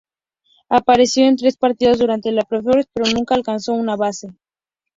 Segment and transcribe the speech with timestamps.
[0.67, 4.29] Apareció en tres partidos durante los playoffs, pero nunca alcanzó una base.